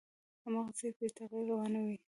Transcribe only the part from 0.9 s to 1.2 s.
بې